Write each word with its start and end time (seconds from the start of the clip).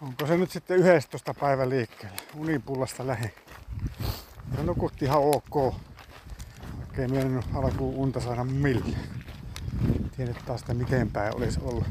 Onko 0.00 0.26
se 0.26 0.36
nyt 0.36 0.50
sitten 0.50 0.78
11 0.78 1.34
päivä 1.40 1.68
liikkeelle? 1.68 2.16
Unipullasta 2.34 3.06
lähi. 3.06 3.34
Se 4.56 4.62
nukutti 4.62 5.04
ihan 5.04 5.22
ok. 5.22 5.74
Ei 6.98 7.08
mennyt 7.08 7.44
alkuun 7.54 7.94
unta 7.94 8.20
saada 8.20 8.44
millään. 8.44 8.96
Tiedät 10.16 10.36
taas, 10.46 10.60
että 10.60 10.74
miten 10.74 11.10
päin 11.10 11.36
olisi 11.36 11.60
ollut. 11.62 11.86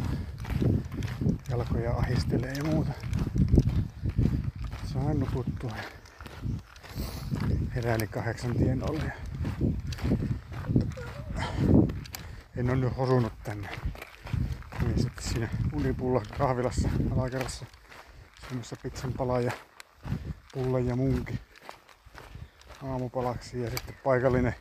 Jalkoja 1.49 1.91
ahistelee 1.91 2.51
ja 2.51 2.63
muuta. 2.63 2.91
Sain 4.93 5.19
nukuttua. 5.19 5.71
Heräili 7.75 8.07
kahdeksan 8.07 8.55
tienolle. 8.55 9.11
En 12.57 12.69
ole 12.69 12.75
nyt 12.75 12.97
hosunut 12.97 13.33
tänne. 13.43 13.69
Niin 14.81 15.01
sitten 15.01 15.23
siinä 15.23 15.49
unipulla 15.73 16.21
kahvilassa 16.37 16.89
alakerrassa 17.11 17.65
syömässä 18.49 18.75
pizzan 18.83 19.13
palaa 19.13 19.39
ja 19.41 19.51
pullan 20.53 20.87
ja 20.87 20.95
munkin 20.95 21.39
aamupalaksi 22.83 23.61
ja 23.61 23.69
sitten 23.69 23.95
paikallinen 24.03 24.55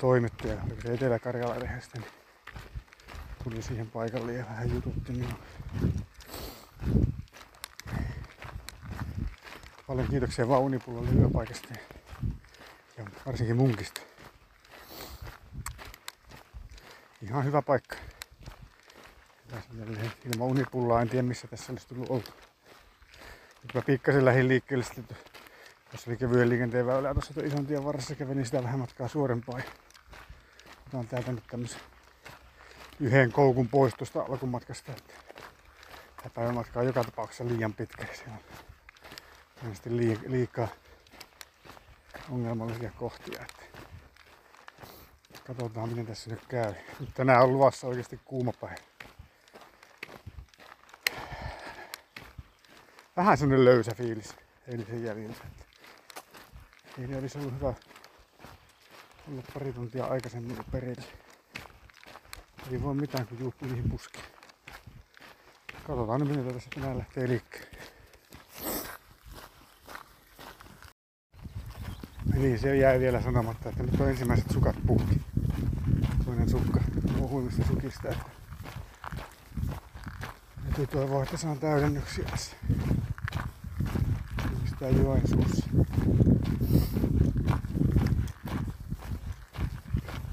toimittaja, 0.00 0.62
oliko 0.62 0.80
se 0.80 0.94
Etelä-Karjala 0.94 1.60
lehdestä, 1.60 1.98
niin 1.98 2.10
tuli 3.44 3.62
siihen 3.62 3.90
paikalle 3.90 4.32
ja 4.32 4.44
vähän 4.44 4.74
jututti 4.74 5.12
minua. 5.12 5.38
Paljon 9.86 10.08
kiitoksia 10.08 10.48
vaan 10.48 10.62
Unipullalle 10.62 11.10
yöpaikasta 11.10 11.68
ja 12.98 13.04
varsinkin 13.26 13.56
munkista. 13.56 14.00
Ihan 17.22 17.44
hyvä 17.44 17.62
paikka. 17.62 17.96
Ilman 20.24 20.48
unipullaa 20.48 21.02
en 21.02 21.08
tiedä 21.08 21.22
missä 21.22 21.48
tässä 21.48 21.72
olisi 21.72 21.88
tullut 21.88 22.10
oltu. 22.10 22.30
Nyt 23.62 23.74
mä 23.74 23.82
pikkasen 23.82 24.24
lähdin 24.24 24.48
liikkeelle 24.48 24.84
sitten 24.84 25.16
Tuossa 25.90 26.10
oli 26.10 26.16
kevyen 26.16 26.48
liikenteen 26.48 26.86
väylää 26.86 27.14
tuossa 27.14 27.40
ison 27.44 27.66
tien 27.66 27.84
varressa 27.84 28.14
kävelin 28.14 28.44
sitä 28.44 28.62
vähän 28.62 28.78
matkaa 28.78 29.08
suorempaa. 29.08 29.60
Otan 30.86 31.06
täältä 31.08 31.32
nyt 31.32 31.44
tämmösen 31.50 31.80
yhden 33.00 33.32
koukun 33.32 33.68
pois 33.68 33.94
tuosta 33.94 34.22
alkumatkasta. 34.22 34.92
Tämä 36.16 36.30
päivämatka 36.34 36.80
on 36.80 36.86
joka 36.86 37.04
tapauksessa 37.04 37.46
liian 37.46 37.72
pitkä. 37.72 38.06
Siellä 38.14 38.36
on 39.66 39.74
sitten 39.74 39.96
liikaa 40.26 40.68
ongelmallisia 42.30 42.90
kohtia. 42.96 43.42
Että 43.42 43.62
katsotaan 45.46 45.88
miten 45.88 46.06
tässä 46.06 46.30
nyt 46.30 46.46
käy. 46.46 46.74
Nyt 47.00 47.14
tänään 47.14 47.42
on 47.42 47.52
luvassa 47.52 47.86
oikeasti 47.86 48.20
kuuma 48.24 48.52
päivä. 48.60 48.97
Vähän 53.18 53.38
semmonen 53.38 53.64
löysä 53.64 53.94
fiilis 53.94 54.34
eilisen 54.66 55.04
jäljiltä. 55.04 55.44
Eli 56.98 57.16
olisi 57.16 57.38
ollut 57.38 57.54
hyvä 57.54 57.74
olla 59.28 59.42
pari 59.54 59.72
tuntia 59.72 60.04
aikaisemmin 60.04 60.56
perille. 60.72 61.04
Ei 62.72 62.82
voi 62.82 62.94
mitään 62.94 63.26
kun 63.26 63.38
juuttu 63.40 63.64
niihin 63.64 63.90
puskiin. 63.90 64.24
Katsotaan 65.86 66.20
nyt 66.20 66.28
miten 66.28 66.54
tässä 66.54 66.70
tänään 66.74 66.98
lähtee 66.98 67.28
liikkeelle. 67.28 67.78
Niin, 72.34 72.58
se 72.58 72.76
jäi 72.76 73.00
vielä 73.00 73.22
sanomatta, 73.22 73.68
että 73.68 73.82
nyt 73.82 74.00
on 74.00 74.08
ensimmäiset 74.08 74.50
sukat 74.50 74.76
puhki. 74.86 75.20
Toinen 76.24 76.50
sukka 76.50 76.80
ohuimmista 77.20 77.66
sukista. 77.66 78.08
Että 78.08 78.24
täytyy 80.64 80.86
toivoa, 80.86 81.22
että 81.22 81.36
saan 81.36 81.58
täydennyksiä 81.58 82.24
tässä. 82.24 82.56
Mistä 84.80 85.02
Joensuussa. 85.02 85.66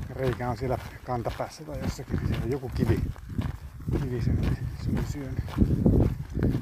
reikä 0.09 0.49
on 0.49 0.57
siellä 0.57 0.77
kantapäässä 1.05 1.63
tai 1.63 1.79
jossakin. 1.79 2.19
Siellä 2.19 2.43
on 2.43 2.51
joku 2.51 2.71
kivi. 2.75 2.99
Kivi 4.01 4.21
sen 4.21 4.37
se 4.83 4.89
oli 4.89 5.05
syönyt. 5.09 5.43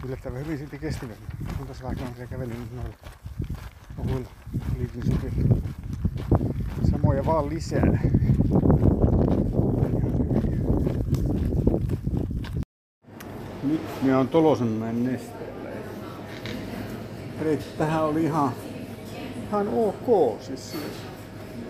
Yllättävän 0.05 0.39
hyvin 0.39 0.57
silti 0.57 0.79
kestivät. 0.79 1.17
On 1.61 1.67
tässä 1.67 1.83
vähän 1.83 1.97
siellä 1.97 2.27
kävelin 2.27 2.59
nyt 2.59 2.73
noilla 2.75 2.95
ohuilla 3.97 4.29
liikennisupilla. 4.77 5.57
Samoja 6.91 7.25
vaan 7.25 7.49
lisää. 7.49 7.99
Nyt 13.63 13.81
me 14.03 14.15
on 14.15 14.27
Tolosenmäen 14.27 15.03
nesteellä. 17.39 17.77
Tähän 17.77 18.03
oli 18.03 18.23
ihan, 18.23 18.51
ihan 19.47 19.67
ok. 19.67 20.41
Siis 20.41 20.75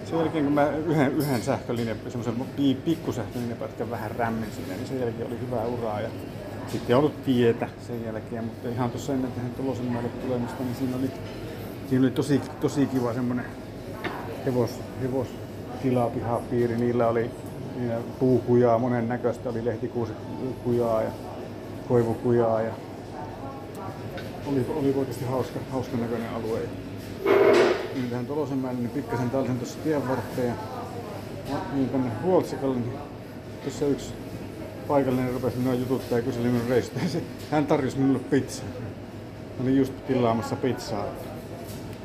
sen 0.10 0.20
jälkeen 0.20 0.44
kun 0.44 0.54
mä 0.54 0.70
yhden, 0.70 1.12
yhden 1.12 1.42
sähkölinjan, 1.42 1.98
semmoisen 2.08 2.46
pikkusähkölinjapätkän 2.86 3.90
vähän 3.90 4.12
rämmin 4.12 4.52
sinne, 4.56 4.76
niin 4.76 4.88
sen 4.88 5.00
jälkeen 5.00 5.28
oli 5.28 5.40
hyvää 5.40 5.66
uraa. 5.66 6.02
Ja 6.02 6.10
sitten 6.68 6.90
ei 6.90 6.96
ollut 6.96 7.24
tietä 7.24 7.70
sen 7.88 8.06
jälkeen, 8.06 8.44
mutta 8.44 8.70
ihan 8.70 8.92
tuossa 8.92 9.14
ennen 9.14 9.32
tähän 9.32 9.52
Tulosenmäelle 9.52 10.10
tulemista, 10.10 10.64
niin 10.64 10.76
siinä 10.76 10.98
oli, 10.98 11.12
siinä 11.90 12.06
oli 12.06 12.12
tosi, 12.12 12.42
tosi 12.62 12.86
kiva 12.86 13.14
semmoinen 13.14 13.46
hevos, 14.46 14.70
hevos 15.02 15.28
tilapihapiiri. 15.82 16.78
Niillä 16.78 17.08
oli 17.08 17.30
niillä 17.76 17.98
puukujaa, 18.20 18.80
monen 18.80 19.10
näköistä 19.10 19.50
oli 19.50 19.66
lehtikuusikujaa 19.66 21.02
ja 21.02 21.12
koivukujaa 21.88 22.62
ja 22.62 22.74
oli, 24.46 24.66
oli 24.76 24.94
oikeasti 24.98 25.26
hauska, 25.26 25.60
hauska 25.72 25.98
näköinen 25.98 26.30
alue 26.30 26.60
niin 27.96 28.10
tähän 28.10 28.26
Tolosenmäelle, 28.26 28.80
niin 28.80 28.90
pikkasen 28.90 29.30
tällaisen 29.30 29.58
tuossa 29.58 29.80
tien 29.84 30.08
varteen 30.08 30.54
ja 31.50 31.56
niin 31.74 31.90
tänne 31.90 32.12
Ruotsikalle, 32.24 32.76
niin 32.76 32.94
tuossa 33.64 33.86
yksi 33.86 34.14
paikallinen 34.88 35.34
rupesi 35.34 35.58
minua 35.58 35.74
jututtaa 35.74 36.18
ja 36.18 36.24
kyseli 36.24 36.48
minun 36.48 36.68
reissusta. 36.70 37.00
Hän 37.52 37.68
tarjosi 37.68 37.98
minulle 37.98 38.20
pizzaa. 38.20 38.66
Mä 39.58 39.64
olin 39.64 39.78
just 39.78 39.94
tilaamassa 40.08 40.56
pizzaa. 40.56 41.06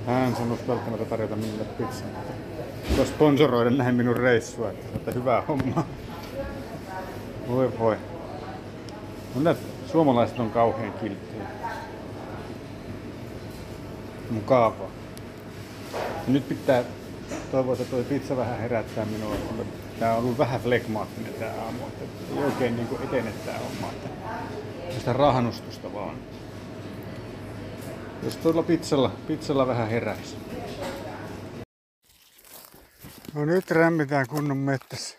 Hän 0.07 0.37
sanoi 0.37 0.59
välttämättä 0.69 1.05
tarjota 1.05 1.37
minulle 1.37 1.65
pizzaa. 1.65 2.09
Mutta 2.89 3.05
sponsoroida 3.05 3.71
näin 3.71 3.95
minun 3.95 4.17
reissua, 4.17 4.71
että 4.71 4.87
saatte 4.93 5.15
hyvää 5.15 5.43
hommaa. 5.49 5.87
Voi 7.49 7.79
voi. 7.79 7.97
No 9.35 9.55
suomalaiset 9.93 10.39
on 10.39 10.51
kauhean 10.51 10.93
kilttiä. 10.93 11.43
Mukavaa. 14.31 14.91
Nyt 16.27 16.49
pitää 16.49 16.85
toivoa, 17.51 17.73
että 17.73 17.85
tuo 17.85 18.03
pizza 18.03 18.37
vähän 18.37 18.59
herättää 18.59 19.05
minua. 19.05 19.37
Tää 19.99 20.13
on 20.13 20.19
ollut 20.19 20.39
vähän 20.39 20.61
flegmaattinen 20.61 21.35
tää 21.35 21.55
aamu, 21.65 21.87
että 21.87 22.05
ei 22.35 22.45
oikein 22.45 22.77
niinku 22.77 22.99
etene 23.05 23.33
tää 23.33 23.59
homma. 23.59 23.93
Että 23.93 24.99
sitä 24.99 25.13
rahanustusta 25.13 25.95
vaan. 25.95 26.17
Jos 28.23 28.37
tuolla 28.37 28.63
pizzalla, 28.63 29.11
pizzalla 29.27 29.67
vähän 29.67 29.89
heräisi. 29.89 30.37
No 33.35 33.45
nyt 33.45 33.71
rämmitään 33.71 34.27
kunnon 34.27 34.57
mettässä. 34.57 35.17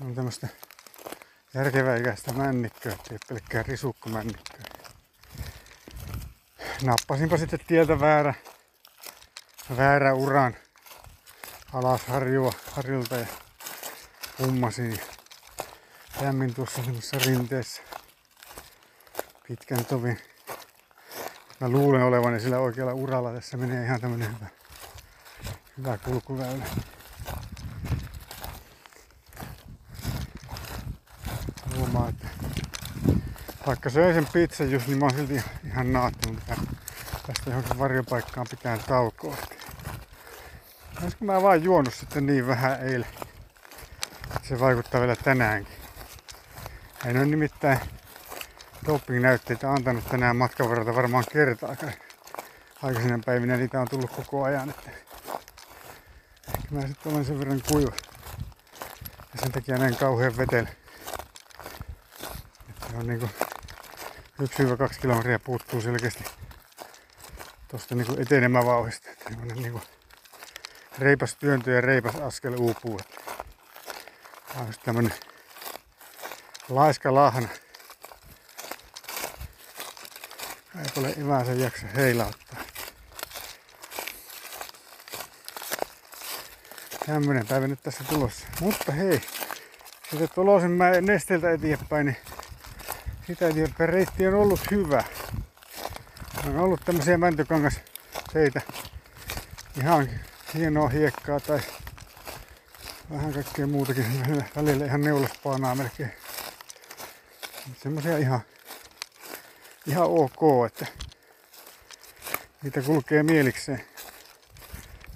On 0.00 0.14
tämmöstä 0.14 0.48
järkeväikäistä 1.54 2.32
männikköä, 2.32 2.92
ettei 2.92 3.18
pelkkää 3.28 3.62
risukkomännikköä. 3.62 4.69
Nappasinpa 6.82 7.36
sitten 7.36 7.60
tieltä 7.66 8.00
väärä 8.00 8.34
väärä 9.76 10.14
uran 10.14 10.56
alas 11.72 12.06
harjua, 12.06 12.52
harjulta 12.72 13.16
ja 13.16 13.26
hummasin. 14.38 15.00
Lämmin 16.20 16.54
tuossa 16.54 16.82
semmoisessa 16.82 17.18
rinteessä 17.26 17.82
pitkän 19.48 19.84
tovin. 19.84 20.20
Mä 21.60 21.68
luulen 21.68 22.02
olevani 22.02 22.40
sillä 22.40 22.58
oikealla 22.58 22.94
uralla. 22.94 23.32
Tässä 23.32 23.56
menee 23.56 23.84
ihan 23.84 24.00
tämmönen 24.00 24.36
hyvä, 24.36 24.46
hyvä 25.78 25.98
kulkuväylä. 25.98 26.64
Huomaa, 31.76 32.08
että 32.08 32.28
vaikka 33.66 33.90
söin 33.90 34.14
sen 34.14 34.26
pizzan 34.32 34.70
just, 34.70 34.86
niin 34.86 34.98
mä 34.98 35.04
oon 35.04 35.14
silti 35.14 35.42
ihan 35.64 35.92
naattunut 35.92 36.42
tästä 37.26 37.50
johonkin 37.50 37.78
varjopaikkaan 37.78 38.46
pitää 38.50 38.78
taukoa. 38.78 39.36
Olisiko 41.02 41.24
mä 41.24 41.42
vaan 41.42 41.64
juonut 41.64 41.94
sitten 41.94 42.26
niin 42.26 42.46
vähän 42.46 42.80
eilen? 42.82 43.08
Se 44.42 44.60
vaikuttaa 44.60 45.00
vielä 45.00 45.16
tänäänkin. 45.16 45.74
En 47.06 47.16
ole 47.16 47.26
nimittäin 47.26 47.80
doping-näytteitä 48.86 49.72
antanut 49.72 50.08
tänään 50.08 50.36
matkan 50.36 50.68
varrella 50.68 50.94
varmaan 50.94 51.24
kertaakaan. 51.32 51.92
Aikaisina 52.82 53.18
päivinä 53.26 53.56
niitä 53.56 53.80
on 53.80 53.88
tullut 53.88 54.10
koko 54.10 54.44
ajan. 54.44 54.70
Että 54.70 54.90
ehkä 56.54 56.68
mä 56.70 56.80
sitten 56.80 57.12
olen 57.12 57.24
sen 57.24 57.38
verran 57.38 57.62
kuiva. 57.68 57.92
Ja 59.34 59.40
sen 59.42 59.52
takia 59.52 59.78
näin 59.78 59.96
kauhean 59.96 60.36
vetel. 60.36 60.66
Että 62.68 62.86
on 62.98 63.06
niinku 63.06 63.28
1-2 64.40 65.00
kilometriä 65.00 65.38
puuttuu 65.38 65.80
selkeästi 65.80 66.24
tuosta 67.68 67.94
niinku 67.94 68.16
etenemään 68.18 68.66
vauhista. 68.66 69.08
Niinku 69.54 69.80
reipas 70.98 71.34
työntö 71.36 71.70
ja 71.70 71.80
reipas 71.80 72.14
askel 72.14 72.54
uupuu. 72.54 73.00
Tämä 74.48 74.60
on 74.60 74.66
just 74.66 74.82
tämmönen 74.82 75.14
laiska 76.68 77.14
lahna. 77.14 77.48
Ei 80.76 80.86
ole 80.96 81.10
ivänsä 81.10 81.52
jaksa 81.52 81.86
heilauttaa. 81.86 82.60
Tämmönen 87.06 87.46
päivä 87.46 87.66
nyt 87.68 87.82
tässä 87.82 88.04
tulossa. 88.04 88.46
Mutta 88.60 88.92
hei, 88.92 89.20
sitten 90.10 90.28
tulosin 90.34 90.70
mä 90.70 90.90
nesteeltä 90.90 91.50
eteenpäin, 91.50 92.06
niin 92.06 92.16
sitä 93.30 93.48
eteenpäin 93.48 93.88
reitti 93.88 94.26
on 94.26 94.34
ollut 94.34 94.60
hyvä. 94.70 95.04
On 96.46 96.58
ollut 96.58 96.80
tämmöisiä 96.84 97.18
mäntykangas 97.18 97.80
seitä. 98.32 98.60
Ihan 99.80 100.08
hienoa 100.54 100.88
hiekkaa 100.88 101.40
tai 101.40 101.60
vähän 103.10 103.32
kaikkea 103.32 103.66
muutakin. 103.66 104.06
Välillä 104.56 104.84
ihan 104.84 105.00
neulaspaanaa 105.00 105.74
melkein. 105.74 106.10
Semmoisia 107.82 108.18
ihan, 108.18 108.40
ihan 109.86 110.06
ok, 110.06 110.66
että 110.66 110.86
niitä 112.62 112.82
kulkee 112.82 113.22
mielikseen 113.22 113.84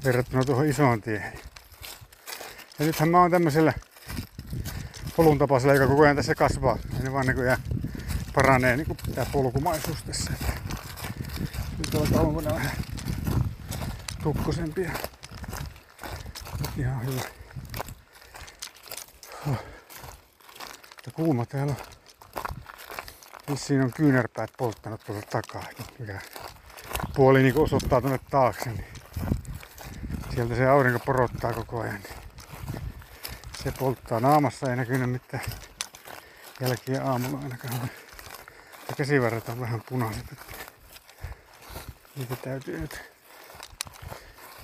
verrattuna 0.05 0.45
tuohon 0.45 0.67
isoon 0.67 1.03
tiehen. 1.03 1.33
Ja 2.79 2.87
nythän 2.87 3.09
mä 3.09 3.21
oon 3.21 3.31
tämmöisellä 3.31 3.73
polun 5.17 5.39
tapaisella, 5.39 5.75
joka 5.75 5.87
koko 5.87 6.03
ajan 6.03 6.17
tässä 6.17 6.35
kasvaa. 6.35 6.79
Ja 6.97 7.05
ne 7.05 7.13
vaan 7.13 7.27
näköjään 7.27 7.63
paranee 8.35 8.77
niin 8.77 8.97
tämä 9.15 9.27
polkumaisuus 9.33 10.03
tässä. 10.03 10.33
Nyt 11.79 11.95
on 11.95 12.09
kauempana 12.15 12.55
vähän 12.55 12.77
tukkosempia. 14.23 14.91
Ihan 16.77 17.07
hyvä. 17.07 17.23
Mutta 19.47 21.11
kuuma 21.13 21.47
täällä 21.47 21.73
on. 21.73 21.95
Vissiin 23.51 23.83
on 23.83 23.93
kyynärpäät 23.93 24.51
polttanut 24.59 25.01
tuolta 25.05 25.27
takaa. 25.27 25.65
Mikä 25.99 26.21
puoli 27.15 27.43
niin 27.43 27.59
osoittaa 27.59 28.01
tuonne 28.01 28.21
taakse. 28.31 28.71
Niin 28.71 28.87
sieltä 30.35 30.55
se 30.55 30.67
aurinko 30.67 30.99
porottaa 30.99 31.53
koko 31.53 31.81
ajan. 31.81 32.01
Niin 32.03 32.15
se 33.65 33.73
polttaa 33.73 34.21
naamassa, 34.21 34.71
ei 34.71 34.77
näkynyt 34.77 35.11
mitään 35.11 35.45
jälkiä 36.61 37.05
aamulla 37.05 37.39
ainakaan. 37.43 37.91
Ja 38.89 38.95
käsivarret 38.97 39.49
on 39.49 39.61
vähän 39.61 39.83
punaiset. 39.89 40.25
Niitä 42.17 42.37
täytyy 42.37 42.81
nyt 42.81 43.01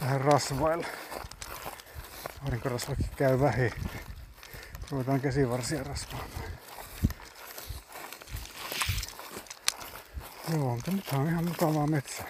vähän 0.01 0.21
rasvailla. 0.21 0.87
Aurinkorasvakin 2.45 3.11
käy 3.17 3.41
vähin. 3.41 3.73
Ruvetaan 4.91 5.21
käsivarsia 5.21 5.85
rasvaamaan. 5.85 6.43
Joo, 10.53 10.75
mutta 10.75 10.91
nyt 10.91 11.09
on 11.13 11.29
ihan 11.29 11.45
mukavaa 11.45 11.87
metsää. 11.87 12.27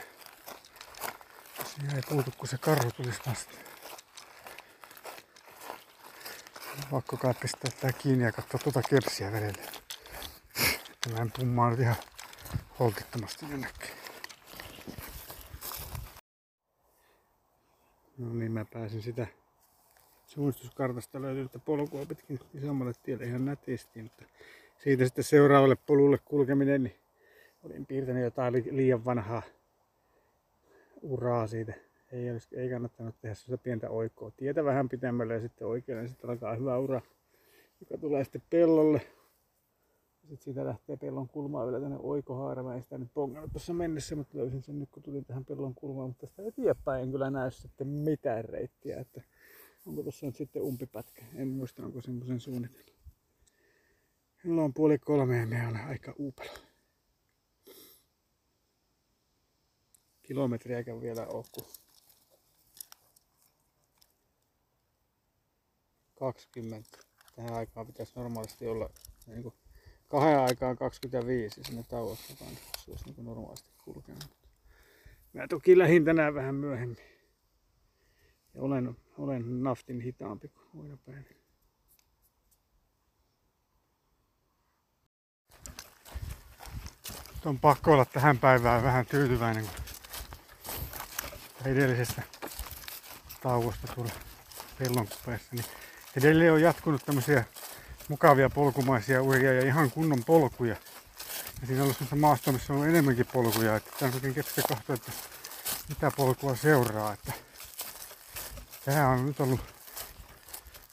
Siinä 1.65 1.95
ei 1.95 2.03
puutu, 2.09 2.31
kun 2.39 2.49
se 2.49 2.59
karhu 2.59 2.91
tulisi 2.93 3.21
vastaan. 3.27 3.65
Pakko 6.91 7.17
kai 7.17 7.35
pistää 7.35 7.71
tää 7.81 7.93
kiinni 7.93 8.25
ja 8.25 8.33
katsoa 8.33 8.61
tuota 8.61 8.83
kepsiä 8.83 9.33
vedelle. 9.33 9.80
Että 11.07 11.17
mä 11.17 11.23
en 11.23 11.33
pummaa 11.39 11.71
nyt 11.71 11.81
ihan 11.81 11.97
holtittomasti 12.79 13.47
jonnekin. 13.51 13.91
No 18.19 18.33
niin, 18.33 18.53
mä 18.53 18.65
pääsin 18.73 19.03
sitä 19.03 19.27
suunnistuskartasta 20.27 21.23
löytyy 21.23 21.45
että 21.45 21.59
polkua 21.59 22.07
pitkin 22.07 22.41
isommalle 22.55 22.93
tielle 23.03 23.25
ihan 23.25 23.45
nätisti, 23.45 24.03
mutta 24.03 24.25
siitä 24.79 25.05
sitten 25.05 25.25
seuraavalle 25.25 25.77
polulle 25.77 26.19
kulkeminen, 26.25 26.83
niin 26.83 26.97
olin 27.63 27.87
piirtänyt 27.87 28.25
jotain 28.25 28.55
liian 28.71 29.05
vanhaa 29.05 29.43
uraa 31.03 31.47
siitä 31.47 31.75
ei, 32.13 32.31
olisi, 32.31 32.57
ei 32.57 32.71
kannattanut 32.71 33.21
tehdä 33.21 33.35
sitä 33.35 33.59
pientä 33.59 33.91
oikoa. 33.91 34.31
Tietä 34.31 34.65
vähän 34.65 34.89
pitemmälle 34.89 35.35
ja 35.35 35.41
sitten 35.41 35.67
oikealle, 35.67 36.03
niin 36.03 36.11
sitten 36.11 36.31
alkaa 36.31 36.55
hyvä 36.55 36.79
ura, 36.79 37.01
joka 37.81 37.99
tulee 37.99 38.25
sitten 38.25 38.43
pellolle. 38.51 39.01
Sitten 40.31 40.45
siitä 40.45 40.65
lähtee 40.65 40.97
pellon 40.97 41.29
kulmaan 41.29 41.67
vielä 41.67 41.81
tänne 41.81 41.99
oikohaara. 42.01 42.63
Mä 42.63 42.75
en 42.75 42.83
sitä 42.83 42.99
nyt 42.99 43.15
pongannut 43.15 43.53
tuossa 43.53 43.75
mennessä, 43.75 44.17
mutta 44.17 44.39
löysin 44.39 44.63
sen 44.63 44.79
nyt 44.79 44.91
kun 44.91 45.03
tulin 45.03 45.25
tähän 45.25 45.45
pellon 45.45 45.75
kulmaan. 45.75 46.09
Mutta 46.09 46.27
tästä 46.27 46.43
eteenpäin 46.43 47.03
en 47.03 47.11
kyllä 47.11 47.31
näy 47.31 47.51
sitten 47.51 47.87
mitään 47.87 48.45
reittiä. 48.45 49.01
Että 49.01 49.23
onko 49.87 50.03
tuossa 50.03 50.27
nyt 50.27 50.37
sitten 50.37 50.63
umpipätkä? 50.63 51.25
En 51.35 51.49
muista, 51.49 51.83
onko 51.83 52.01
semmoisen 52.01 52.41
suunnitelma. 52.41 53.01
Kello 54.43 54.65
on 54.65 54.75
puoli 54.75 54.99
kolme 54.99 55.37
ja 55.37 55.47
me 55.47 55.67
on 55.67 55.77
aika 55.77 56.15
uupelo. 56.19 56.53
Kilometriäkään 60.23 61.01
vielä 61.01 61.27
ole, 61.27 61.45
kun 61.53 61.65
20. 66.15 66.99
Tähän 67.37 67.55
aikaan 67.55 67.87
pitäisi 67.87 68.13
normaalisti 68.17 68.67
olla 68.67 68.91
niin 69.27 69.43
kuin 69.43 69.55
kahden 70.11 70.41
aikaan 70.41 70.77
25 70.77 71.61
sinne 71.65 71.83
tauossa 71.83 72.25
mukaan, 72.31 72.51
se 72.85 72.91
olisi 72.91 73.05
niin 73.05 73.25
normaalisti 73.25 73.71
kulkenut. 73.85 74.31
Mä 75.33 75.49
toki 75.49 75.79
lähdin 75.79 76.05
tänään 76.05 76.35
vähän 76.35 76.55
myöhemmin. 76.55 77.05
Ja 78.55 78.63
olen, 78.63 78.97
olen 79.19 79.63
naftin 79.63 80.01
hitaampi 80.01 80.49
kuin 80.49 80.67
muina 80.73 80.97
päivinä. 81.07 81.41
on 87.45 87.59
pakko 87.59 87.93
olla 87.93 88.05
tähän 88.05 88.39
päivään 88.39 88.83
vähän 88.83 89.07
tyytyväinen, 89.07 89.65
kun 91.59 91.67
edellisestä 91.67 92.23
tauosta 93.43 93.87
tuolla 93.95 94.13
pellon 94.79 95.09
kupeessa, 95.09 95.49
niin 95.53 95.65
edelleen 96.17 96.53
on 96.53 96.63
jatkunut 96.63 97.05
tämmöisiä 97.07 97.45
mukavia 98.11 98.51
polkumaisia 98.51 99.23
uria 99.23 99.53
ja 99.53 99.67
ihan 99.67 99.91
kunnon 99.91 100.25
polkuja. 100.25 100.77
Ja 101.61 101.67
siinä 101.67 101.83
on 101.83 101.89
ollut 101.89 102.21
maastoa, 102.21 102.53
missä 102.53 102.73
on 102.73 102.89
enemmänkin 102.89 103.27
polkuja. 103.27 103.77
Että 103.77 103.91
tämä 103.99 104.13
on 104.15 104.21
oikein 104.25 104.45
kahtoa, 104.69 104.95
että 104.95 105.13
mitä 105.89 106.11
polkua 106.17 106.57
seuraa. 106.57 107.13
Että 107.13 107.33
tämä 108.85 109.09
on 109.09 109.27
nyt 109.27 109.41
ollut 109.41 109.61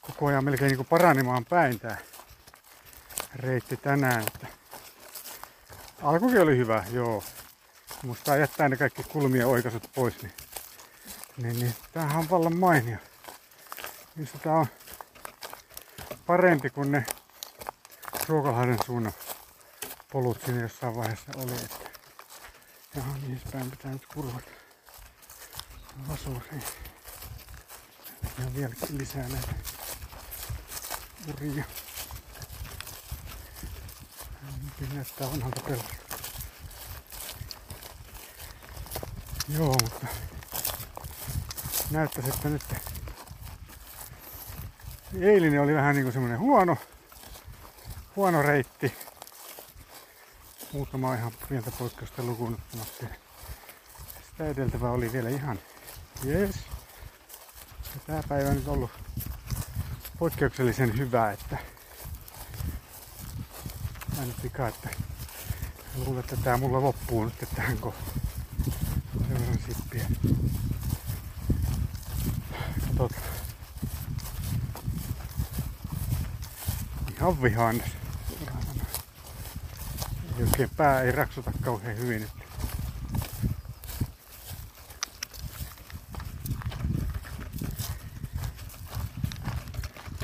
koko 0.00 0.26
ajan 0.26 0.44
melkein 0.44 0.76
niin 0.76 0.86
paranemaan 0.86 1.44
päin 1.44 1.80
tämä 1.80 1.96
reitti 3.34 3.76
tänään. 3.76 4.24
Että 4.26 4.46
alkukin 6.02 6.40
oli 6.40 6.56
hyvä, 6.56 6.84
joo. 6.92 7.24
Musta 8.02 8.36
jättää 8.36 8.68
ne 8.68 8.76
kaikki 8.76 9.02
kulmia 9.02 9.46
oikaisut 9.46 9.90
pois, 9.94 10.22
niin, 10.22 10.32
niin, 11.36 11.60
niin 11.60 11.74
tämähän 11.92 12.18
on 12.18 12.30
vallan 12.30 12.56
mainio. 12.56 12.96
Missä 14.16 14.38
tää 14.38 14.52
on 14.52 14.66
parempi 16.28 16.70
kuin 16.70 16.92
ne 16.92 17.06
Ruokalahden 18.28 18.78
suunnan 18.86 19.12
polut 20.12 20.42
siinä 20.44 20.62
jossain 20.62 20.96
vaiheessa 20.96 21.32
oli. 21.36 21.52
Että 21.52 21.90
jaha, 22.94 23.12
mihin 23.12 23.40
päin 23.52 23.70
pitää 23.70 23.92
nyt 23.92 24.06
kurvata. 24.06 24.50
Vasuriin. 26.08 26.62
Ja 28.38 28.54
vieläkin 28.54 28.98
lisää 28.98 29.28
näitä 29.28 29.54
uria. 31.28 31.64
Nyt 34.80 34.94
näyttää 34.94 35.30
vanhalta 35.30 35.60
pelata. 35.60 35.94
Joo, 39.48 39.74
mutta 39.82 40.06
näyttäisi, 41.90 42.30
että 42.30 42.48
nyt 42.48 42.64
eilinen 45.20 45.60
oli 45.60 45.74
vähän 45.74 45.94
niinku 45.94 46.12
semmonen 46.12 46.38
huono, 46.38 46.76
huono 48.16 48.42
reitti. 48.42 48.94
Muutama 50.72 51.14
ihan 51.14 51.32
pientä 51.48 51.70
poikkeusta 51.70 52.22
lukuun 52.22 52.54
ottamatta. 52.54 53.06
Sitä 54.30 54.46
edeltävä 54.46 54.90
oli 54.90 55.12
vielä 55.12 55.28
ihan 55.28 55.58
jees. 56.24 56.56
Ja 57.94 58.00
tää 58.06 58.22
päivä 58.28 58.48
on 58.48 58.56
nyt 58.56 58.68
ollut 58.68 58.90
poikkeuksellisen 60.18 60.98
hyvä, 60.98 61.32
että 61.32 61.58
mä 64.16 64.24
nyt 64.24 64.42
vika, 64.42 64.68
että 64.68 64.88
luulen, 65.96 66.20
että 66.20 66.36
tää 66.36 66.56
mulla 66.56 66.82
loppuu 66.82 67.24
nyt 67.24 67.34
tähän 67.56 67.78
kohtaan. 67.78 68.20
Seuraavan 69.28 69.58
sippiä. 69.66 70.06
Katsotaan. 72.98 73.38
Ihan 77.18 77.42
vihaan. 77.42 77.82
Oikein 80.40 80.70
pää 80.76 81.02
ei 81.02 81.12
raksuta 81.12 81.52
kauhean 81.64 81.96
hyvin. 81.96 82.22
Että 82.22 82.44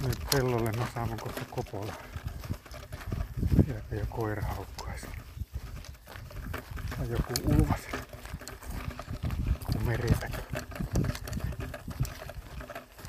Nyt 0.08 0.18
pellolle 0.30 0.72
mä 0.72 0.86
saamme 0.94 1.16
kohta 1.16 1.40
kopolla. 1.50 1.92
Sieltä 3.64 3.94
jo 3.94 4.06
koira 4.08 4.42
haukkuaisi. 4.42 5.06
Tai 6.98 7.10
joku 7.10 7.32
ulvas. 7.44 7.80
Kun 9.72 9.82
meripeto. 9.86 10.43